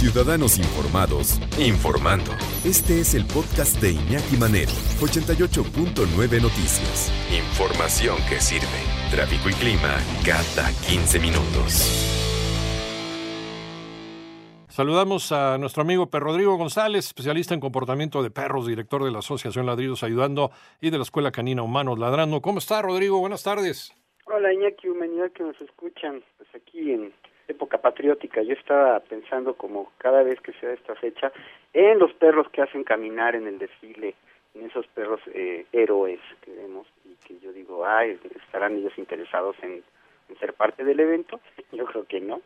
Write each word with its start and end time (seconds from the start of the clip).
Ciudadanos 0.00 0.58
Informados, 0.58 1.38
informando. 1.58 2.32
Este 2.64 3.00
es 3.00 3.12
el 3.12 3.26
podcast 3.26 3.78
de 3.82 3.92
Iñaki 3.92 4.38
Manero, 4.38 4.72
88.9 4.98 6.40
Noticias. 6.40 7.12
Información 7.28 8.16
que 8.26 8.40
sirve. 8.40 8.80
Tráfico 9.10 9.50
y 9.50 9.52
clima 9.52 10.00
cada 10.24 10.72
15 10.88 11.20
minutos. 11.20 11.84
Saludamos 14.70 15.32
a 15.32 15.58
nuestro 15.58 15.82
amigo 15.82 16.08
Pedro 16.08 16.28
Rodrigo 16.28 16.56
González, 16.56 17.04
especialista 17.04 17.52
en 17.52 17.60
comportamiento 17.60 18.22
de 18.22 18.30
perros, 18.30 18.66
director 18.66 19.04
de 19.04 19.10
la 19.10 19.18
Asociación 19.18 19.66
Ladridos 19.66 20.02
Ayudando 20.02 20.50
y 20.80 20.88
de 20.88 20.96
la 20.96 21.02
Escuela 21.02 21.30
Canina 21.30 21.60
Humanos 21.60 21.98
Ladrando. 21.98 22.40
¿Cómo 22.40 22.60
está, 22.60 22.80
Rodrigo? 22.80 23.18
Buenas 23.18 23.42
tardes. 23.42 23.92
Hola, 24.24 24.50
Iñaki, 24.50 24.88
humanidad 24.88 25.30
que 25.32 25.42
nos 25.42 25.60
escuchan, 25.60 26.24
pues 26.38 26.48
aquí 26.54 26.90
en 26.90 27.12
época 27.50 27.78
patriótica. 27.78 28.42
Yo 28.42 28.54
estaba 28.54 29.00
pensando 29.00 29.54
como 29.54 29.92
cada 29.98 30.22
vez 30.22 30.40
que 30.40 30.52
sea 30.54 30.72
esta 30.72 30.94
fecha 30.94 31.32
en 31.72 31.98
los 31.98 32.12
perros 32.14 32.48
que 32.50 32.62
hacen 32.62 32.84
caminar 32.84 33.34
en 33.34 33.46
el 33.46 33.58
desfile, 33.58 34.14
en 34.54 34.66
esos 34.66 34.86
perros 34.88 35.20
eh, 35.34 35.66
héroes 35.72 36.20
que 36.42 36.52
vemos 36.52 36.86
y 37.04 37.14
que 37.26 37.38
yo 37.40 37.52
digo, 37.52 37.86
ay, 37.86 38.18
estarán 38.44 38.76
ellos 38.76 38.96
interesados 38.98 39.56
en, 39.62 39.82
ser 40.38 40.54
parte 40.54 40.84
del 40.84 41.00
evento. 41.00 41.40
Yo 41.72 41.84
creo 41.86 42.04
que 42.04 42.20
no, 42.20 42.40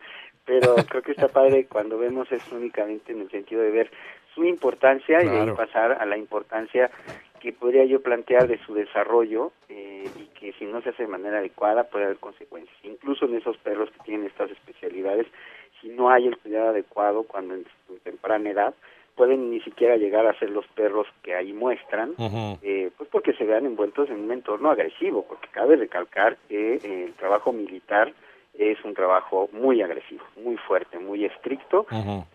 pero 0.46 0.74
creo 0.88 1.02
que 1.02 1.12
está 1.12 1.28
padre 1.28 1.66
cuando 1.66 1.98
vemos 1.98 2.32
eso 2.32 2.56
únicamente 2.56 3.12
en 3.12 3.20
el 3.20 3.30
sentido 3.30 3.60
de 3.60 3.70
ver 3.70 3.91
su 4.34 4.42
importancia 4.44 5.22
y 5.22 5.28
de 5.28 5.52
pasar 5.52 5.92
a 5.92 6.06
la 6.06 6.16
importancia 6.16 6.91
que 7.41 7.52
podría 7.52 7.84
yo 7.84 8.00
plantear 8.00 8.48
de 8.48 8.58
su 8.64 8.72
desarrollo 8.72 9.52
eh, 9.68 9.83
que 10.44 10.52
si 10.58 10.66
no 10.66 10.82
se 10.82 10.90
hace 10.90 11.04
de 11.04 11.08
manera 11.08 11.38
adecuada 11.38 11.84
puede 11.84 12.04
haber 12.04 12.18
consecuencias. 12.18 12.76
Incluso 12.82 13.24
en 13.24 13.36
esos 13.36 13.56
perros 13.58 13.90
que 13.90 14.04
tienen 14.04 14.26
estas 14.26 14.50
especialidades, 14.50 15.26
si 15.80 15.88
no 15.88 16.10
hay 16.10 16.26
el 16.26 16.36
cuidado 16.36 16.68
adecuado 16.68 17.22
cuando 17.22 17.54
en, 17.54 17.64
temprana 18.02 18.50
edad, 18.50 18.74
pueden 19.16 19.50
ni 19.50 19.60
siquiera 19.60 19.96
llegar 19.96 20.27
a 20.27 20.38
ser 20.38 20.50
los 20.50 20.66
perros 20.69 21.06
que 21.22 21.34
ahí 21.34 21.54
muestran, 21.54 22.14
eh, 22.62 22.91
pues 22.98 23.08
porque 23.10 23.32
se 23.32 23.44
vean 23.44 23.64
envueltos 23.64 24.10
en 24.10 24.20
un 24.20 24.32
entorno 24.32 24.70
agresivo, 24.70 25.24
porque 25.27 25.48
cabe 25.48 25.77
recalcar 25.77 26.36
que 26.48 26.74
eh, 26.74 27.04
el 27.06 27.14
trabajo 27.14 27.52
militar 27.52 28.12
es 28.58 28.83
un 28.84 28.94
trabajo 28.94 29.48
muy 29.52 29.83
agresivo, 29.83 30.24
muy 30.36 30.56
fuerte, 30.56 30.98
muy 30.98 31.24
estricto. 31.24 31.86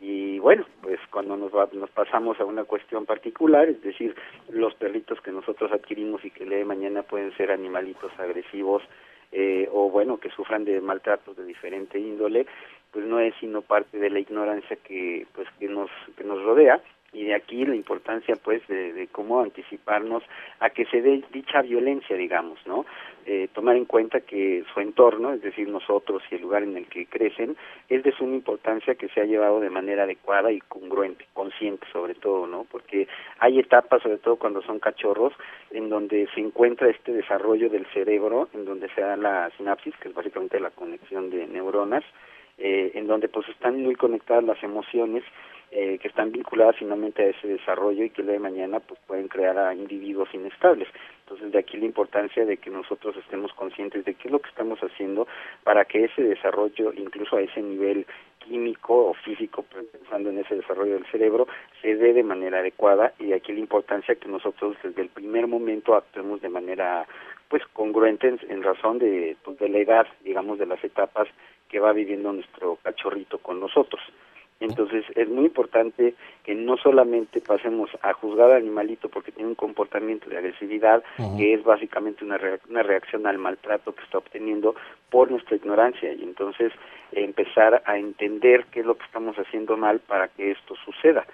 Y 0.02 0.40
bueno, 0.40 0.66
pues 0.82 1.00
cuando 1.12 1.38
nos, 1.38 1.54
nos 1.74 1.90
pasamos 1.92 2.40
a 2.40 2.46
una 2.46 2.66
cuestión 2.66 3.06
particular, 3.06 3.70
es 3.70 3.82
decir, 3.82 4.16
los 4.50 4.74
perritos 4.76 5.22
que 5.22 5.32
nosotros 5.32 5.72
adquirimos 5.72 6.24
y 6.26 6.32
que 6.32 6.46
le 6.46 6.66
mañana 6.66 7.04
pueden 7.04 7.36
ser 7.38 7.52
animalitos 7.52 8.12
agresivos 8.20 8.84
eh, 9.32 9.70
o 9.72 9.90
bueno, 9.90 10.18
que 10.18 10.30
sufran 10.30 10.66
de 10.66 10.82
maltratos 10.82 11.38
de 11.38 11.46
diferente 11.46 12.00
índole, 12.00 12.48
pues 12.92 13.06
no 13.06 13.20
es 13.20 13.34
sino 13.40 13.62
parte 13.62 14.00
de 14.00 14.10
la 14.10 14.20
ignorancia 14.20 14.76
que 14.78 15.28
pues 15.34 15.48
que 15.60 15.68
nos 15.68 15.90
que 16.18 16.24
nos 16.24 16.42
rodea. 16.44 16.78
de 16.78 16.82
aquí 17.40 17.66
la 17.66 17.76
importancia 17.76 18.36
pues 18.36 18.66
de, 18.68 19.08
cómo 19.12 19.42
anticiparnos 19.42 20.24
a 20.60 20.70
que 20.70 20.86
se 20.86 21.02
dé 21.02 21.24
dicha 21.32 21.62
violencia 21.62 22.16
digamos 22.16 22.60
no 22.66 22.86
eh, 23.26 23.50
tomar 23.54 23.76
en 23.76 23.86
cuenta 23.86 24.22
que 24.22 24.64
su 24.74 24.80
entorno 24.80 25.34
es 25.34 25.42
decir 25.42 25.68
nosotros 25.68 26.24
y 26.32 26.36
el 26.36 26.42
lugar 26.42 26.64
en 26.64 26.78
el 26.78 26.88
que 26.88 27.06
crecen 27.06 27.58
es 27.90 28.04
de 28.04 28.12
suma 28.14 28.36
importancia 28.36 28.96
que 28.96 29.10
se 29.10 29.22
ha 29.22 29.26
llevado 29.26 29.60
de 29.60 29.70
manera 29.70 30.04
adecuada 30.04 30.52
y 30.52 30.60
congruente 30.62 31.26
consciente 31.34 31.86
sobre 31.92 32.16
todo 32.16 32.48
no 32.48 32.66
porque 32.70 33.08
hay 33.40 33.60
etapas 33.60 34.02
sobre 34.02 34.18
todo 34.18 34.38
cuando 34.38 34.62
son 34.62 34.80
cachorros 34.80 35.34
en 35.72 35.90
donde 35.90 36.28
se 36.34 36.40
encuentra 36.40 36.90
este 36.90 37.12
desarrollo 37.12 37.70
del 37.70 37.86
cerebro 37.88 38.50
en 38.54 38.66
donde 38.66 38.90
se 38.90 39.02
da 39.02 39.16
la 39.16 39.50
sinapsis 39.58 39.96
que 39.98 40.10
es 40.10 40.14
básicamente 40.14 40.60
la 40.60 40.72
conexión 40.72 41.30
de 41.30 41.48
neuronas 41.48 42.04
eh, 42.62 42.92
en 42.96 43.08
donde 43.08 43.30
pues 43.30 43.48
están 43.48 43.82
muy 43.82 43.96
conectadas 43.96 44.44
las 44.44 44.62
emociones 44.62 45.24
eh, 45.72 46.00
que 46.00 46.08
están 46.08 46.32
vinculadas 46.32 46.78
finalmente 46.78 47.24
a 47.24 47.28
ese 47.28 47.48
desarrollo 47.48 48.04
y 48.04 48.10
que 48.10 48.22
el 48.22 48.28
de 48.28 48.40
mañana 48.40 48.80
pues 48.80 49.00
pueden 49.06 49.28
crear 49.28 49.58
a 49.58 49.74
individuos 49.74 50.28
inestables. 50.34 50.88
Entonces 51.22 51.52
de 51.52 51.60
aquí 51.60 51.78
la 51.78 51.86
importancia 51.86 52.46
de 52.46 52.58
que 52.58 52.70
nosotros 52.70 53.16
estemos 53.18 53.54
conscientes 53.54 54.04
de 54.06 54.16
qué 54.16 54.28
es 54.28 54.32
lo 54.32 54.40
que 54.40 54.50
estamos 54.50 54.80
haciendo 54.80 55.28
para 55.64 55.86
que 55.86 56.06
ese 56.06 56.24
desarrollo, 56.24 56.92
incluso 56.94 57.38
a 57.38 57.42
ese 57.42 57.62
nivel 57.62 58.06
químico 58.40 59.10
o 59.10 59.14
físico, 59.14 59.64
pensando 59.92 60.30
en 60.32 60.40
ese 60.40 60.56
desarrollo 60.56 60.94
del 60.94 61.06
cerebro, 61.08 61.48
se 61.82 61.96
dé 61.96 62.14
de 62.14 62.24
manera 62.24 62.60
adecuada 62.60 63.14
y 63.20 63.28
de 63.28 63.36
aquí 63.36 63.54
la 63.54 63.60
importancia 63.60 64.16
que 64.16 64.28
nosotros 64.28 64.76
desde 64.82 65.02
el 65.02 65.10
primer 65.10 65.46
momento 65.48 65.96
actuemos 65.96 66.42
de 66.42 66.50
manera 66.50 67.06
pues 67.48 67.64
congruente 67.74 68.28
en, 68.48 68.64
razón 68.64 69.00
de, 69.00 69.36
pues, 69.44 69.58
de 69.60 69.70
la 69.70 69.80
edad, 69.80 70.08
digamos, 70.24 70.60
de 70.60 70.68
las 70.68 70.84
etapas 70.84 71.28
que 71.68 71.80
va 71.80 71.94
viviendo 71.94 72.32
nuestro 72.32 72.78
cachorrito 72.78 73.40
con 73.40 73.60
nosotros. 73.60 74.02
Entonces 74.60 75.06
es 75.16 75.30
muy 75.30 75.46
importante 75.46 76.16
que 76.44 76.54
no 76.54 76.76
solamente 76.78 77.40
pasemos 77.40 77.90
a 78.02 78.14
juzgar 78.14 78.52
al 78.52 78.58
animalito 78.58 79.08
porque 79.08 79.32
tiene 79.32 79.50
un 79.50 79.56
comportamiento 79.56 80.30
de 80.30 80.38
agresividad, 80.38 81.04
que 81.38 81.54
es 81.54 81.64
básicamente 81.64 82.26
una, 82.26 82.38
una 82.70 82.84
reacción 82.84 83.26
al 83.26 83.38
maltrato 83.38 83.96
que 83.96 84.04
está 84.04 84.18
obteniendo 84.18 84.76
por 85.10 85.32
nuestra 85.32 85.56
ignorancia, 85.56 86.12
y 86.14 86.24
entonces 86.24 86.74
empezar 87.14 87.82
a 87.86 87.98
entender 87.98 88.66
qué 88.72 88.82
es 88.82 88.86
lo 88.86 88.98
que 88.98 89.06
estamos 89.06 89.38
haciendo 89.38 89.78
mal 89.78 90.00
para 90.00 90.28
que 90.28 90.52
esto 90.52 90.76
suceda, 90.84 91.26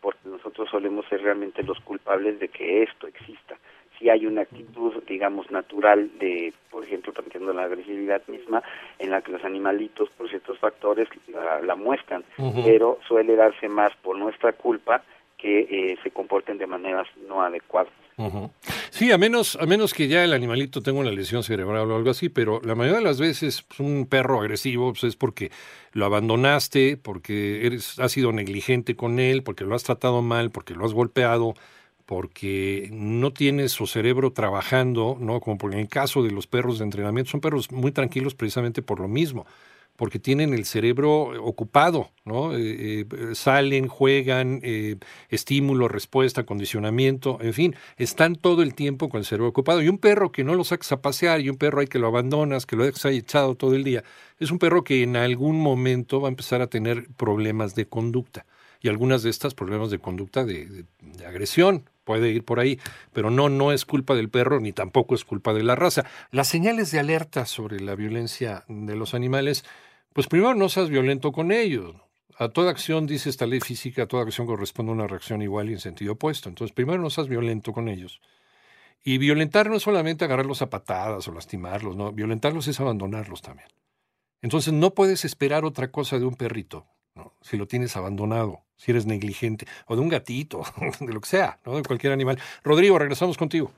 porque 0.00 0.28
nosotros 0.28 0.68
solemos 0.68 1.06
ser 1.06 1.22
realmente 1.22 1.62
los 1.62 1.78
culpables 1.80 2.40
de 2.40 2.48
que 2.48 2.82
esto 2.82 3.06
exista 3.06 3.56
si 4.02 4.10
hay 4.10 4.26
una 4.26 4.42
actitud, 4.42 4.92
digamos, 5.06 5.50
natural 5.50 6.10
de, 6.18 6.52
por 6.70 6.84
ejemplo, 6.84 7.12
planteando 7.12 7.52
la 7.52 7.64
agresividad 7.64 8.20
misma, 8.26 8.62
en 8.98 9.10
la 9.10 9.22
que 9.22 9.30
los 9.30 9.44
animalitos, 9.44 10.10
por 10.10 10.28
ciertos 10.28 10.58
factores, 10.58 11.08
la, 11.62 11.74
muestran, 11.76 12.24
pero 12.64 12.98
suele 13.06 13.36
darse 13.36 13.68
más 13.68 13.92
por 14.02 14.18
nuestra 14.18 14.52
culpa 14.52 15.02
que 15.38 15.60
eh, 15.60 15.98
se 16.02 16.10
comporten 16.10 16.58
de 16.58 16.66
maneras 16.66 17.06
no 17.28 17.42
adecuadas. 17.42 17.92
Sí, 18.90 19.10
a 19.10 19.18
menos, 19.18 19.56
a 19.60 19.66
menos 19.66 19.94
que 19.94 20.06
ya 20.06 20.22
el 20.22 20.32
animalito 20.32 20.82
tenga 20.82 21.00
una 21.00 21.10
lesión 21.10 21.42
cerebral 21.42 21.90
o 21.90 21.96
algo 21.96 22.10
así, 22.10 22.28
pero 22.28 22.60
la 22.62 22.74
mayoría 22.74 22.98
de 22.98 23.04
las 23.04 23.18
veces 23.18 23.62
pues, 23.62 23.80
un 23.80 24.06
perro 24.06 24.40
agresivo 24.40 24.92
pues, 24.92 25.04
es 25.04 25.16
porque 25.16 25.50
lo 25.92 26.06
abandonaste, 26.06 26.96
porque 26.96 27.66
eres, 27.66 27.98
has 27.98 28.12
sido 28.12 28.32
negligente 28.32 28.94
con 28.94 29.18
él, 29.18 29.42
porque 29.42 29.64
lo 29.64 29.74
has 29.74 29.82
tratado 29.82 30.22
mal, 30.22 30.50
porque 30.50 30.74
lo 30.74 30.84
has 30.84 30.92
golpeado, 30.92 31.54
porque 32.12 32.90
no 32.92 33.32
tiene 33.32 33.70
su 33.70 33.86
cerebro 33.86 34.34
trabajando, 34.34 35.16
¿no? 35.18 35.40
Como 35.40 35.56
por 35.56 35.72
en 35.72 35.80
el 35.80 35.88
caso 35.88 36.22
de 36.22 36.30
los 36.30 36.46
perros 36.46 36.78
de 36.78 36.84
entrenamiento, 36.84 37.30
son 37.30 37.40
perros 37.40 37.72
muy 37.72 37.90
tranquilos 37.90 38.34
precisamente 38.34 38.82
por 38.82 39.00
lo 39.00 39.08
mismo, 39.08 39.46
porque 39.96 40.18
tienen 40.18 40.52
el 40.52 40.66
cerebro 40.66 41.10
ocupado, 41.42 42.10
¿no? 42.26 42.54
Eh, 42.54 43.06
eh, 43.10 43.34
salen, 43.34 43.88
juegan, 43.88 44.60
eh, 44.62 44.96
estímulo, 45.30 45.88
respuesta, 45.88 46.44
condicionamiento, 46.44 47.38
en 47.40 47.54
fin, 47.54 47.76
están 47.96 48.36
todo 48.36 48.62
el 48.62 48.74
tiempo 48.74 49.08
con 49.08 49.20
el 49.20 49.24
cerebro 49.24 49.48
ocupado. 49.48 49.80
Y 49.80 49.88
un 49.88 49.96
perro 49.96 50.32
que 50.32 50.44
no 50.44 50.54
lo 50.54 50.64
sacas 50.64 50.92
a 50.92 51.00
pasear 51.00 51.40
y 51.40 51.48
un 51.48 51.56
perro 51.56 51.80
hay 51.80 51.86
que 51.86 51.98
lo 51.98 52.08
abandonas, 52.08 52.66
que 52.66 52.76
lo 52.76 52.84
dejas 52.84 53.06
echado 53.06 53.54
todo 53.54 53.74
el 53.74 53.84
día, 53.84 54.04
es 54.38 54.50
un 54.50 54.58
perro 54.58 54.84
que 54.84 55.02
en 55.02 55.16
algún 55.16 55.58
momento 55.58 56.20
va 56.20 56.28
a 56.28 56.32
empezar 56.32 56.60
a 56.60 56.66
tener 56.66 57.06
problemas 57.16 57.74
de 57.74 57.86
conducta 57.86 58.44
y 58.82 58.88
algunas 58.88 59.22
de 59.22 59.30
estas 59.30 59.54
problemas 59.54 59.90
de 59.90 60.00
conducta 60.00 60.44
de, 60.44 60.84
agresión, 61.26 61.84
puede 62.04 62.30
ir 62.30 62.44
por 62.44 62.60
ahí, 62.60 62.78
pero 63.12 63.30
no, 63.30 63.48
no 63.48 63.72
es 63.72 63.84
culpa 63.84 64.14
del 64.14 64.28
perro 64.28 64.60
ni 64.60 64.72
tampoco 64.72 65.14
es 65.14 65.24
culpa 65.24 65.54
de 65.54 65.62
la 65.62 65.74
raza. 65.74 66.04
Las 66.30 66.48
señales 66.48 66.90
de 66.90 67.00
alerta 67.00 67.46
sobre 67.46 67.80
la 67.80 67.94
violencia 67.94 68.64
de 68.68 68.96
los 68.96 69.14
animales, 69.14 69.64
pues 70.12 70.26
primero 70.26 70.54
no 70.54 70.68
seas 70.68 70.88
violento 70.88 71.32
con 71.32 71.52
ellos. 71.52 71.94
A 72.38 72.48
toda 72.48 72.70
acción, 72.70 73.06
dice 73.06 73.28
esta 73.28 73.46
ley 73.46 73.60
física, 73.60 74.04
a 74.04 74.06
toda 74.06 74.22
acción 74.22 74.46
corresponde 74.46 74.92
una 74.92 75.06
reacción 75.06 75.42
igual 75.42 75.70
y 75.70 75.74
en 75.74 75.80
sentido 75.80 76.14
opuesto. 76.14 76.48
Entonces, 76.48 76.74
primero 76.74 77.00
no 77.00 77.10
seas 77.10 77.28
violento 77.28 77.72
con 77.72 77.88
ellos. 77.88 78.20
Y 79.04 79.18
violentar 79.18 79.68
no 79.68 79.76
es 79.76 79.82
solamente 79.82 80.24
agarrarlos 80.24 80.62
a 80.62 80.70
patadas 80.70 81.26
o 81.28 81.32
lastimarlos, 81.32 81.96
no, 81.96 82.12
violentarlos 82.12 82.68
es 82.68 82.80
abandonarlos 82.80 83.42
también. 83.42 83.68
Entonces 84.40 84.72
no 84.72 84.94
puedes 84.94 85.24
esperar 85.24 85.64
otra 85.64 85.90
cosa 85.90 86.18
de 86.18 86.24
un 86.24 86.34
perrito 86.34 86.86
si 87.40 87.56
lo 87.56 87.66
tienes 87.66 87.96
abandonado, 87.96 88.60
si 88.76 88.90
eres 88.90 89.06
negligente, 89.06 89.66
o 89.86 89.96
de 89.96 90.02
un 90.02 90.08
gatito, 90.08 90.62
de 91.00 91.12
lo 91.12 91.20
que 91.20 91.26
sea, 91.26 91.58
¿no? 91.64 91.76
de 91.76 91.82
cualquier 91.82 92.12
animal. 92.12 92.38
Rodrigo, 92.64 92.98
regresamos 92.98 93.36
contigo. 93.36 93.70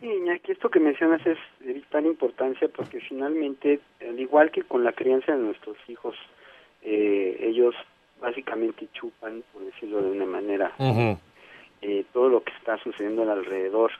Sí, 0.00 0.06
Iñaki, 0.06 0.52
esto 0.52 0.70
que 0.70 0.80
mencionas 0.80 1.24
es 1.26 1.38
de 1.60 1.72
vital 1.72 2.06
importancia 2.06 2.68
porque 2.68 3.00
finalmente, 3.00 3.80
al 4.00 4.18
igual 4.18 4.50
que 4.50 4.62
con 4.62 4.84
la 4.84 4.92
crianza 4.92 5.32
de 5.32 5.42
nuestros 5.42 5.76
hijos, 5.88 6.14
eh, 6.82 7.38
ellos 7.40 7.74
básicamente 8.20 8.88
chupan, 8.92 9.42
por 9.52 9.64
decirlo 9.64 10.02
de 10.02 10.10
una 10.10 10.26
manera, 10.26 10.72
eh, 11.82 12.04
todo 12.12 12.28
lo 12.28 12.42
que 12.42 12.52
está 12.52 12.78
sucediendo 12.78 13.30
alrededor, 13.30 13.92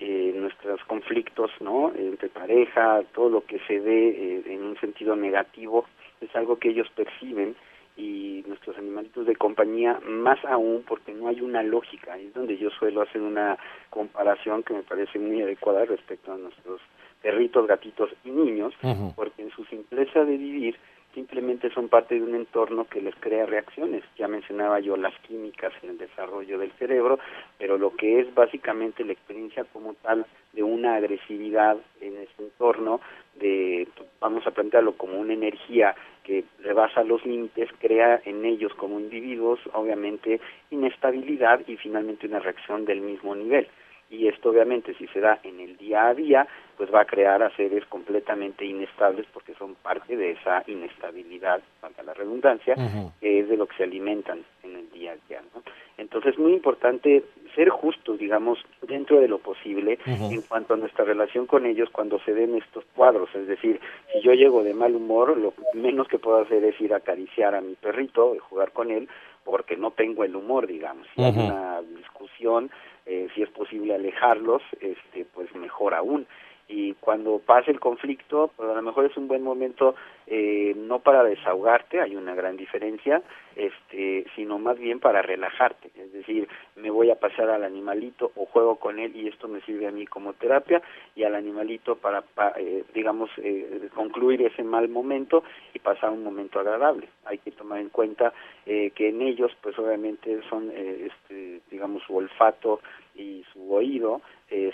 eh, 0.00 0.32
nuestros 0.34 0.82
conflictos, 0.84 1.50
¿no? 1.60 1.92
Entre 1.96 2.28
pareja, 2.28 3.02
todo 3.14 3.28
lo 3.30 3.44
que 3.44 3.58
se 3.66 3.80
ve 3.80 4.08
eh, 4.08 4.42
en 4.46 4.62
un 4.62 4.78
sentido 4.80 5.16
negativo, 5.16 5.86
es 6.20 6.34
algo 6.34 6.58
que 6.58 6.70
ellos 6.70 6.88
perciben 6.94 7.56
y 7.98 8.44
nuestros 8.46 8.78
animalitos 8.78 9.26
de 9.26 9.34
compañía 9.34 10.00
más 10.06 10.42
aún 10.44 10.84
porque 10.86 11.12
no 11.12 11.28
hay 11.28 11.40
una 11.40 11.62
lógica, 11.64 12.16
es 12.16 12.32
donde 12.32 12.56
yo 12.56 12.70
suelo 12.70 13.02
hacer 13.02 13.20
una 13.20 13.58
comparación 13.90 14.62
que 14.62 14.72
me 14.72 14.82
parece 14.82 15.18
muy 15.18 15.42
adecuada 15.42 15.84
respecto 15.84 16.32
a 16.32 16.38
nuestros 16.38 16.80
perritos, 17.20 17.66
gatitos 17.66 18.10
y 18.24 18.30
niños, 18.30 18.72
porque 19.16 19.42
en 19.42 19.50
su 19.50 19.64
simpleza 19.64 20.24
de 20.24 20.36
vivir 20.36 20.76
simplemente 21.12 21.70
son 21.70 21.88
parte 21.88 22.14
de 22.14 22.22
un 22.22 22.36
entorno 22.36 22.84
que 22.84 23.00
les 23.00 23.14
crea 23.16 23.44
reacciones. 23.44 24.04
Ya 24.16 24.28
mencionaba 24.28 24.78
yo 24.78 24.96
las 24.96 25.14
químicas 25.26 25.72
en 25.82 25.90
el 25.90 25.98
desarrollo 25.98 26.58
del 26.58 26.70
cerebro, 26.72 27.18
pero 27.58 27.76
lo 27.76 27.96
que 27.96 28.20
es 28.20 28.32
básicamente 28.34 29.04
la 29.04 29.14
experiencia 29.14 29.64
como 29.64 29.94
tal 29.94 30.26
de 30.52 30.62
una 30.62 30.94
agresividad 30.94 31.76
en 32.00 32.18
ese 32.18 32.42
entorno, 32.42 33.00
de 33.38 33.88
vamos 34.20 34.46
a 34.46 34.50
plantearlo 34.50 34.92
como 34.92 35.18
una 35.18 35.32
energía 35.32 35.94
que 36.24 36.44
rebasa 36.60 37.04
los 37.04 37.24
límites, 37.24 37.70
crea 37.78 38.20
en 38.24 38.44
ellos 38.44 38.74
como 38.74 39.00
individuos 39.00 39.60
obviamente 39.72 40.40
inestabilidad 40.70 41.60
y 41.66 41.76
finalmente 41.76 42.26
una 42.26 42.40
reacción 42.40 42.84
del 42.84 43.00
mismo 43.00 43.34
nivel 43.34 43.68
y 44.10 44.26
esto 44.28 44.50
obviamente 44.50 44.94
si 44.94 45.06
se 45.08 45.20
da 45.20 45.38
en 45.42 45.60
el 45.60 45.76
día 45.76 46.06
a 46.08 46.14
día, 46.14 46.46
pues 46.76 46.92
va 46.92 47.02
a 47.02 47.04
crear 47.04 47.42
a 47.42 47.54
seres 47.56 47.84
completamente 47.86 48.64
inestables 48.64 49.26
porque 49.32 49.54
son 49.54 49.74
parte 49.76 50.16
de 50.16 50.32
esa 50.32 50.62
inestabilidad, 50.66 51.60
para 51.80 52.02
la 52.02 52.14
redundancia, 52.14 52.74
que 53.20 53.40
es 53.40 53.48
de 53.48 53.56
lo 53.56 53.66
que 53.66 53.76
se 53.76 53.84
alimentan 53.84 54.44
en 54.62 54.76
el 54.76 54.90
día 54.90 55.12
a 55.12 55.28
día. 55.28 55.42
¿no? 55.54 55.62
Entonces 55.98 56.34
es 56.34 56.38
muy 56.38 56.52
importante 56.52 57.24
ser 57.58 57.70
justos, 57.70 58.20
digamos, 58.20 58.56
dentro 58.82 59.18
de 59.18 59.26
lo 59.26 59.38
posible 59.38 59.98
en 60.06 60.42
cuanto 60.42 60.74
a 60.74 60.76
nuestra 60.76 61.04
relación 61.04 61.46
con 61.46 61.66
ellos 61.66 61.88
cuando 61.90 62.20
se 62.20 62.32
den 62.32 62.54
estos 62.54 62.84
cuadros. 62.94 63.28
Es 63.34 63.48
decir, 63.48 63.80
si 64.12 64.20
yo 64.20 64.32
llego 64.32 64.62
de 64.62 64.74
mal 64.74 64.94
humor, 64.94 65.36
lo 65.36 65.52
menos 65.74 66.06
que 66.06 66.20
puedo 66.20 66.38
hacer 66.38 66.62
es 66.62 66.80
ir 66.80 66.94
a 66.94 66.98
acariciar 66.98 67.56
a 67.56 67.60
mi 67.60 67.74
perrito 67.74 68.36
y 68.36 68.38
jugar 68.38 68.70
con 68.70 68.92
él 68.92 69.08
porque 69.42 69.76
no 69.76 69.90
tengo 69.90 70.22
el 70.22 70.36
humor, 70.36 70.68
digamos. 70.68 71.08
Si 71.16 71.22
hay 71.24 71.32
una 71.32 71.82
discusión, 71.96 72.70
eh, 73.06 73.26
si 73.34 73.42
es 73.42 73.50
posible 73.50 73.92
alejarlos, 73.92 74.62
este, 74.80 75.24
pues 75.24 75.52
mejor 75.56 75.94
aún. 75.94 76.28
Y 76.68 76.92
cuando 76.94 77.38
pase 77.38 77.70
el 77.70 77.80
conflicto, 77.80 78.50
pues 78.54 78.68
a 78.68 78.74
lo 78.74 78.82
mejor 78.82 79.06
es 79.06 79.16
un 79.16 79.26
buen 79.26 79.42
momento 79.42 79.94
eh, 80.26 80.74
no 80.76 80.98
para 80.98 81.24
desahogarte, 81.24 82.02
hay 82.02 82.14
una 82.14 82.34
gran 82.34 82.58
diferencia, 82.58 83.22
este, 83.56 84.26
sino 84.36 84.58
más 84.58 84.78
bien 84.78 85.00
para 85.00 85.22
relajarte. 85.22 85.90
Es 85.96 86.12
decir, 86.12 86.46
me 86.76 86.90
voy 86.90 87.10
a 87.10 87.18
pasar 87.18 87.48
al 87.48 87.64
animalito 87.64 88.30
o 88.36 88.44
juego 88.44 88.76
con 88.76 88.98
él 88.98 89.16
y 89.16 89.28
esto 89.28 89.48
me 89.48 89.62
sirve 89.62 89.86
a 89.86 89.90
mí 89.90 90.06
como 90.06 90.34
terapia 90.34 90.82
y 91.16 91.22
al 91.24 91.34
animalito 91.34 91.96
para, 91.96 92.22
eh, 92.56 92.84
digamos, 92.92 93.30
eh, 93.38 93.88
concluir 93.94 94.42
ese 94.42 94.62
mal 94.62 94.90
momento 94.90 95.44
y 95.72 95.78
pasar 95.78 96.10
un 96.10 96.22
momento 96.22 96.60
agradable. 96.60 97.08
Hay 97.24 97.38
que 97.38 97.52
tomar 97.52 97.80
en 97.80 97.88
cuenta 97.88 98.34
que 98.66 99.08
en 99.08 99.22
ellos, 99.22 99.50
pues 99.62 99.78
obviamente 99.78 100.42
son, 100.50 100.70
este, 100.70 101.62
digamos, 101.70 102.02
su 102.02 102.14
olfato 102.14 102.80
y 103.14 103.42
su 103.52 103.72
oído, 103.72 104.20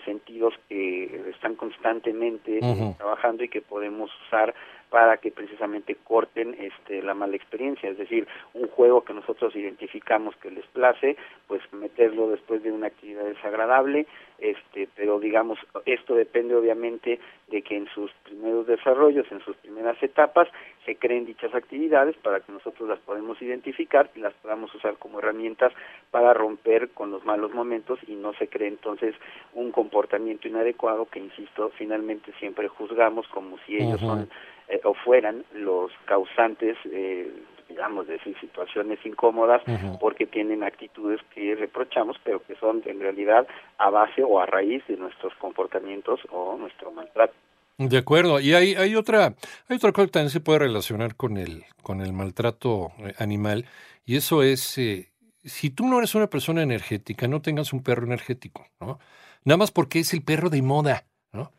sentidos 0.04 0.54
que 0.68 1.30
están 1.30 1.56
constantemente 1.56 2.60
trabajando 2.96 3.42
y 3.44 3.48
que 3.48 3.60
podemos 3.60 4.10
usar 4.26 4.54
para 4.94 5.16
que 5.16 5.32
precisamente 5.32 5.96
corten 6.04 6.54
este, 6.56 7.02
la 7.02 7.14
mala 7.14 7.34
experiencia, 7.34 7.90
es 7.90 7.98
decir, 7.98 8.28
un 8.52 8.68
juego 8.68 9.02
que 9.02 9.12
nosotros 9.12 9.56
identificamos 9.56 10.36
que 10.36 10.52
les 10.52 10.64
place, 10.66 11.16
pues 11.48 11.60
meterlo 11.72 12.28
después 12.28 12.62
de 12.62 12.70
una 12.70 12.86
actividad 12.86 13.24
desagradable, 13.24 14.06
este, 14.38 14.88
pero 14.94 15.18
digamos, 15.18 15.58
esto 15.84 16.14
depende 16.14 16.54
obviamente 16.54 17.18
de 17.48 17.62
que 17.62 17.76
en 17.76 17.86
sus 17.88 18.10
primeros 18.24 18.66
desarrollos, 18.66 19.26
en 19.30 19.40
sus 19.40 19.56
primeras 19.56 20.02
etapas, 20.02 20.48
se 20.84 20.96
creen 20.96 21.26
dichas 21.26 21.54
actividades 21.54 22.16
para 22.16 22.40
que 22.40 22.52
nosotros 22.52 22.88
las 22.88 22.98
podamos 23.00 23.40
identificar 23.40 24.10
y 24.14 24.20
las 24.20 24.34
podamos 24.34 24.74
usar 24.74 24.96
como 24.96 25.18
herramientas 25.18 25.72
para 26.10 26.34
romper 26.34 26.90
con 26.90 27.10
los 27.10 27.24
malos 27.24 27.52
momentos 27.52 27.98
y 28.06 28.14
no 28.14 28.32
se 28.34 28.48
cree 28.48 28.68
entonces 28.68 29.14
un 29.52 29.72
comportamiento 29.72 30.48
inadecuado 30.48 31.06
que, 31.06 31.20
insisto, 31.20 31.70
finalmente 31.76 32.32
siempre 32.38 32.68
juzgamos 32.68 33.28
como 33.28 33.58
si 33.66 33.76
ellos 33.76 34.00
son 34.00 34.28
eh, 34.68 34.80
o 34.84 34.94
fueran 34.94 35.44
los 35.52 35.92
causantes, 36.06 36.78
eh, 36.86 37.30
digamos, 37.74 38.06
de 38.06 38.20
sus 38.20 38.38
situaciones 38.38 39.00
incómodas 39.04 39.60
porque 39.98 40.26
tienen 40.26 40.62
actitudes 40.62 41.20
que 41.34 41.56
reprochamos, 41.56 42.16
pero 42.22 42.40
que 42.44 42.54
son 42.54 42.82
en 42.86 43.00
realidad 43.00 43.48
a 43.78 43.90
base 43.90 44.22
o 44.22 44.38
a 44.38 44.46
raíz 44.46 44.86
de 44.86 44.96
nuestros 44.96 45.34
comportamientos 45.40 46.20
o 46.30 46.56
nuestro 46.56 46.92
maltrato. 46.92 47.34
De 47.78 47.98
acuerdo, 47.98 48.38
y 48.38 48.54
hay, 48.54 48.76
hay 48.76 48.94
otra 48.94 49.34
hay 49.68 49.76
otra 49.76 49.90
cosa 49.90 50.06
que 50.06 50.12
también 50.12 50.30
se 50.30 50.38
puede 50.38 50.60
relacionar 50.60 51.16
con 51.16 51.36
el 51.36 51.64
con 51.82 52.00
el 52.00 52.12
maltrato 52.12 52.92
eh, 52.98 53.12
animal 53.18 53.64
y 54.04 54.16
eso 54.16 54.44
es 54.44 54.60
si 54.60 55.70
tú 55.70 55.88
no 55.88 55.98
eres 55.98 56.14
una 56.14 56.30
persona 56.30 56.62
energética, 56.62 57.26
no 57.26 57.42
tengas 57.42 57.72
un 57.72 57.82
perro 57.82 58.04
energético, 58.06 58.68
¿no? 58.80 59.00
Nada 59.42 59.58
más 59.58 59.72
porque 59.72 59.98
es 59.98 60.14
el 60.14 60.22
perro 60.22 60.48
de 60.48 60.62
moda, 60.62 61.06
¿no? 61.32 61.52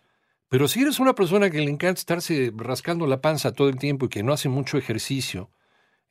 Pero 0.48 0.70
si 0.70 0.82
eres 0.82 1.02
una 1.02 1.14
persona 1.14 1.50
que 1.50 1.58
le 1.58 1.70
encanta 1.70 2.00
estarse 2.00 2.54
rascando 2.56 3.06
la 3.06 3.20
panza 3.20 3.52
todo 3.52 3.68
el 3.68 3.78
tiempo 3.78 4.06
y 4.06 4.10
que 4.10 4.24
no 4.24 4.32
hace 4.32 4.48
mucho 4.48 4.78
ejercicio, 4.78 5.50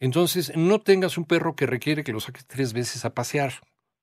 entonces 0.04 0.52
no 0.56 0.80
tengas 0.80 1.18
un 1.18 1.24
perro 1.24 1.56
que 1.56 1.66
requiere 1.66 2.04
que 2.04 2.12
lo 2.12 2.20
saques 2.20 2.46
tres 2.46 2.72
veces 2.72 3.04
a 3.04 3.14
pasear, 3.14 3.54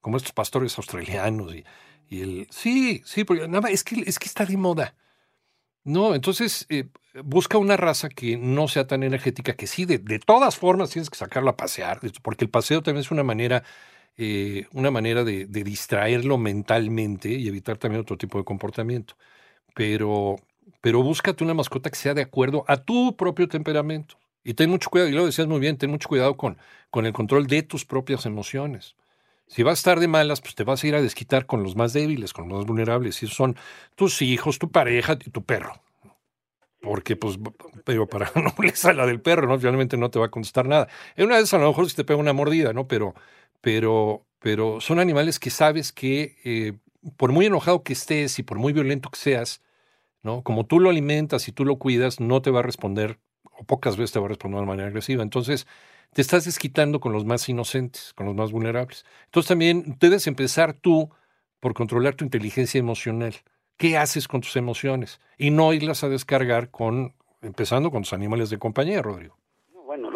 como 0.02 0.18
estos 0.18 0.34
pastores 0.34 0.78
australianos 0.78 1.56
y, 1.56 1.64
el... 2.22 2.48
Sí, 2.52 3.02
sí, 3.06 3.24
porque 3.24 3.48
nada, 3.48 3.70
es 3.70 3.84
que, 3.84 4.04
es 4.06 4.20
que 4.20 4.26
está 4.26 4.46
de 4.46 4.58
moda. 4.58 4.96
No, 5.84 6.14
entonces 6.14 6.66
eh, 6.70 6.90
busca 7.24 7.58
una 7.58 7.78
raza 7.78 8.10
que 8.10 8.38
no 8.38 8.68
sea 8.68 8.86
tan 8.88 9.04
energética, 9.04 9.56
que 9.56 9.68
sí, 9.68 9.86
de, 9.86 10.20
todas 10.20 10.58
formas 10.58 10.92
tienes 10.92 11.10
que 11.10 11.18
sacarla 11.18 11.52
a 11.52 11.58
pasear, 11.58 12.02
porque 12.22 12.46
el 12.46 12.52
paseo 12.52 12.84
también 12.84 13.02
es 13.02 13.12
una 13.12 13.24
manera, 13.24 13.64
eh, 14.18 14.68
una 14.74 14.92
manera 14.92 15.24
de 15.24 15.46
distraerlo 15.48 16.38
mentalmente 16.38 17.30
y 17.30 17.48
evitar 17.48 17.78
también 17.78 18.02
otro 18.02 18.18
tipo 18.18 18.38
de 18.38 18.44
comportamiento 18.44 19.16
pero, 19.74 20.38
pero 20.82 21.04
búscate 21.04 21.44
una 21.44 21.54
mascota 21.54 21.90
que 21.90 21.96
sea 21.96 22.14
de 22.14 22.22
acuerdo 22.22 22.66
a 22.68 22.78
tu 22.78 23.16
propio 23.16 23.48
temperamento. 23.48 24.18
Y 24.44 24.54
ten 24.56 24.70
mucho 24.70 24.90
cuidado, 24.90 25.10
y 25.10 25.14
lo 25.14 25.26
decías 25.26 25.48
muy 25.48 25.60
bien, 25.60 25.78
ten 25.78 25.92
mucho 25.92 26.10
cuidado 26.10 26.38
con, 26.38 26.58
con 26.90 27.06
el 27.06 27.14
control 27.14 27.48
de 27.48 27.64
tus 27.64 27.86
propias 27.86 28.26
emociones. 28.26 28.96
Si 29.48 29.64
vas 29.64 29.72
a 29.72 29.82
estar 29.82 30.00
de 30.00 30.08
malas, 30.08 30.42
pues 30.42 30.56
te 30.56 30.64
vas 30.64 30.84
a 30.84 30.88
ir 30.88 30.96
a 30.96 31.02
desquitar 31.02 31.46
con 31.46 31.62
los 31.64 31.76
más 31.76 31.94
débiles, 31.94 32.34
con 32.34 32.48
los 32.48 32.60
más 32.60 32.66
vulnerables. 32.66 33.22
Y 33.22 33.28
son 33.28 33.58
tus 33.96 34.22
hijos, 34.22 34.60
tu 34.60 34.72
pareja 34.72 35.18
y 35.26 35.30
tu 35.30 35.44
perro. 35.44 35.74
Porque, 36.82 37.16
pues, 37.16 37.38
pero 37.84 38.08
para 38.08 38.32
no 38.36 38.54
a 38.84 38.94
la 38.94 39.06
del 39.06 39.22
perro, 39.22 39.48
¿no? 39.48 39.58
Finalmente 39.60 39.98
no 39.98 40.10
te 40.10 40.20
va 40.20 40.28
a 40.28 40.32
contestar 40.32 40.68
nada. 40.68 40.88
En 41.16 41.26
una 41.26 41.38
vez 41.38 41.54
a 41.54 41.58
lo 41.58 41.68
mejor 41.68 41.90
si 41.90 41.96
te 41.96 42.04
pega 42.04 42.20
una 42.20 42.34
mordida, 42.34 42.74
¿no? 42.74 42.88
Pero, 42.88 43.14
pero, 43.62 44.26
pero 44.40 44.82
son 44.82 45.00
animales 45.00 45.38
que 45.38 45.50
sabes 45.50 45.92
que 45.92 46.38
eh, 46.44 46.74
por 47.18 47.32
muy 47.32 47.46
enojado 47.46 47.84
que 47.84 47.94
estés 47.94 48.40
y 48.40 48.44
por 48.44 48.58
muy 48.58 48.74
violento 48.74 49.10
que 49.10 49.20
seas, 49.20 49.62
¿no? 50.24 50.44
Como 50.44 50.66
tú 50.66 50.80
lo 50.80 50.90
alimentas 50.90 51.48
y 51.48 51.52
tú 51.52 51.66
lo 51.66 51.78
cuidas, 51.78 52.20
no 52.20 52.42
te 52.42 52.52
va 52.52 52.60
a 52.60 52.64
responder, 52.64 53.20
pocas 53.66 53.98
veces 53.98 54.12
te 54.14 54.20
va 54.20 54.26
a 54.26 54.30
responder 54.30 54.62
de 54.62 54.68
manera 54.68 54.88
agresiva. 54.88 55.24
Entonces, 55.24 55.68
te 56.14 56.22
estás 56.22 56.46
desquitando 56.46 57.00
con 57.00 57.14
los 57.14 57.26
más 57.26 57.48
inocentes, 57.50 58.14
con 58.16 58.26
los 58.26 58.36
más 58.36 58.52
vulnerables. 58.52 59.06
Entonces, 59.26 59.48
también 59.50 59.98
debes 60.00 60.28
empezar 60.28 60.74
tú 60.74 61.10
por 61.60 61.74
controlar 61.74 62.16
tu 62.16 62.26
inteligencia 62.26 62.80
emocional. 62.80 63.36
¿Qué 63.78 63.98
haces 63.98 64.28
con 64.28 64.42
tus 64.42 64.56
emociones? 64.56 65.20
Y 65.38 65.52
no 65.52 65.74
irlas 65.74 66.04
a 66.04 66.10
descargar 66.10 66.70
con, 66.72 67.16
empezando 67.42 67.92
con 67.92 68.04
tus 68.04 68.14
animales 68.14 68.50
de 68.50 68.60
compañía, 68.60 69.02
Rodrigo 69.02 69.41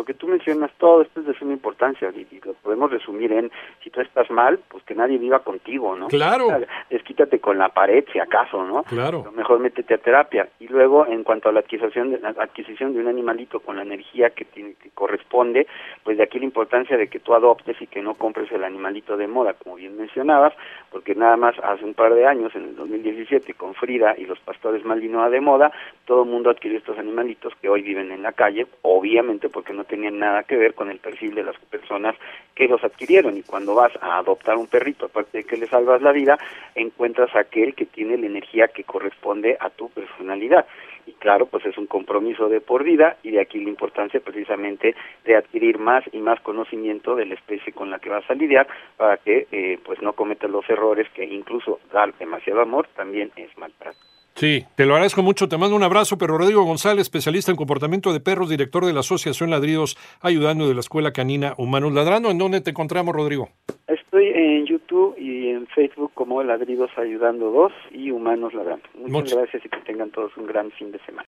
lo 0.05 0.13
que 0.13 0.13
tú 0.13 0.27
mencionas, 0.27 0.69
todo 0.77 1.01
esto 1.01 1.21
es 1.21 1.25
de 1.25 1.33
suma 1.33 1.53
importancia 1.53 2.11
y, 2.15 2.39
lo 2.45 2.53
podemos 2.53 2.91
resumir 2.91 3.31
en, 3.31 3.51
si 3.83 3.89
tú 3.89 4.01
estás 4.01 4.29
mal, 4.29 4.59
pues 4.69 4.83
que 4.83 4.93
nadie 4.93 5.17
viva 5.17 5.39
contigo, 5.39 5.95
¿no? 5.95 6.09
Claro. 6.09 6.47
Desquítate 6.91 7.39
con 7.39 7.57
la 7.57 7.69
pared, 7.69 8.05
si 8.13 8.19
acaso, 8.19 8.63
¿no? 8.63 8.83
Claro. 8.83 9.23
Lo 9.25 9.31
mejor 9.31 9.59
métete 9.59 9.95
a 9.95 9.97
terapia. 9.97 10.47
Y 10.59 10.67
luego, 10.67 11.07
en 11.07 11.23
cuanto 11.23 11.49
a 11.49 11.51
la 11.51 11.61
adquisición 11.61 12.11
de, 12.11 12.19
la 12.19 12.29
adquisición 12.29 12.93
de 12.93 12.99
un 12.99 13.07
animalito 13.07 13.61
con 13.61 13.77
la 13.77 13.81
energía 13.81 14.29
que, 14.29 14.45
tiene, 14.45 14.75
que 14.75 14.91
corresponde, 14.91 15.65
pues 16.03 16.17
de 16.17 16.23
aquí 16.23 16.37
la 16.37 16.45
importancia 16.45 16.97
de 16.97 17.07
que 17.07 17.19
tú 17.19 17.33
adoptes 17.33 17.81
y 17.81 17.87
que 17.87 18.03
no 18.03 18.13
compres 18.13 18.51
el 18.51 18.63
animalito 18.63 19.17
de 19.17 19.27
moda, 19.27 19.53
como 19.53 19.75
bien 19.75 19.97
mencionabas, 19.97 20.53
porque 20.91 21.15
nada 21.15 21.35
más 21.35 21.55
hace 21.63 21.83
un 21.83 21.95
par 21.95 22.13
de 22.13 22.27
años, 22.27 22.55
en 22.55 22.65
el 22.65 22.75
2017, 22.75 23.55
con 23.55 23.73
Frida 23.73 24.13
y 24.17 24.25
los 24.25 24.39
pastores 24.39 24.85
Malinois 24.85 25.31
de 25.31 25.41
moda, 25.41 25.71
todo 26.05 26.23
el 26.23 26.29
mundo 26.29 26.51
adquirió 26.51 26.77
estos 26.77 26.99
animalitos 26.99 27.53
que 27.59 27.69
hoy 27.69 27.81
viven 27.81 28.11
en 28.11 28.21
la 28.21 28.33
calle, 28.33 28.67
obviamente 28.83 29.49
porque 29.49 29.73
no 29.73 29.83
tenían 29.95 30.19
nada 30.19 30.43
que 30.43 30.57
ver 30.57 30.73
con 30.73 30.91
el 30.91 30.99
perfil 30.99 31.33
de 31.35 31.43
las 31.43 31.57
personas 31.71 32.15
que 32.53 32.67
los 32.67 32.83
adquirieron 32.83 33.37
y 33.37 33.43
cuando 33.43 33.75
vas 33.75 33.93
a 34.01 34.17
adoptar 34.17 34.57
un 34.57 34.67
perrito, 34.67 35.05
aparte 35.05 35.37
de 35.37 35.43
que 35.45 35.55
le 35.55 35.67
salvas 35.67 36.01
la 36.01 36.11
vida, 36.11 36.37
encuentras 36.75 37.33
aquel 37.33 37.73
que 37.75 37.85
tiene 37.85 38.17
la 38.17 38.25
energía 38.25 38.67
que 38.67 38.83
corresponde 38.83 39.55
a 39.57 39.69
tu 39.69 39.89
personalidad. 39.89 40.65
Y 41.05 41.13
claro, 41.13 41.45
pues 41.45 41.65
es 41.65 41.77
un 41.77 41.85
compromiso 41.85 42.49
de 42.49 42.59
por 42.59 42.83
vida 42.83 43.15
y 43.23 43.31
de 43.31 43.39
aquí 43.39 43.63
la 43.63 43.69
importancia 43.69 44.19
precisamente 44.19 44.95
de 45.23 45.35
adquirir 45.37 45.77
más 45.77 46.03
y 46.11 46.17
más 46.17 46.41
conocimiento 46.41 47.15
de 47.15 47.27
la 47.27 47.35
especie 47.35 47.71
con 47.71 47.89
la 47.89 47.99
que 47.99 48.09
vas 48.09 48.29
a 48.29 48.33
lidiar 48.33 48.67
para 48.97 49.15
que 49.17 49.47
eh, 49.51 49.79
pues 49.85 50.01
no 50.01 50.11
cometas 50.11 50.49
los 50.49 50.69
errores 50.69 51.07
que 51.15 51.23
incluso 51.23 51.79
dar 51.93 52.13
demasiado 52.15 52.59
amor 52.59 52.87
también 52.95 53.31
es 53.37 53.57
maltrato. 53.57 54.14
Sí, 54.35 54.65
te 54.75 54.85
lo 54.85 54.95
agradezco 54.95 55.23
mucho. 55.23 55.47
Te 55.47 55.57
mando 55.57 55.77
un 55.77 55.83
abrazo, 55.83 56.17
pero 56.17 56.37
Rodrigo 56.37 56.63
González, 56.63 57.03
especialista 57.03 57.51
en 57.51 57.57
comportamiento 57.57 58.11
de 58.11 58.19
perros, 58.19 58.49
director 58.49 58.85
de 58.85 58.91
la 58.91 58.99
Asociación 58.99 59.49
Ladridos, 59.49 59.97
ayudando 60.19 60.67
de 60.67 60.73
la 60.73 60.81
Escuela 60.81 61.13
Canina 61.13 61.53
Humanos 61.57 61.93
Ladrando. 61.93 62.29
¿En 62.29 62.37
dónde 62.37 62.59
te 62.59 62.71
encontramos, 62.71 63.15
Rodrigo? 63.15 63.47
Estoy 63.87 64.27
en 64.27 64.65
YouTube 64.65 65.15
y 65.17 65.51
en 65.51 65.67
Facebook 65.67 66.11
como 66.13 66.43
Ladridos 66.43 66.91
Ayudando 66.97 67.49
2 67.49 67.71
y 67.93 68.11
Humanos 68.11 68.53
Ladrando. 68.53 68.85
Muchas 69.07 69.37
gracias 69.37 69.63
y 69.65 69.69
que 69.69 69.77
tengan 69.85 70.11
todos 70.11 70.35
un 70.35 70.47
gran 70.47 70.69
fin 70.71 70.91
de 70.91 70.99
semana. 71.05 71.23